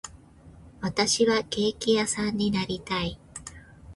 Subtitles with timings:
[0.81, 3.19] 私はケーキ屋さんになりたい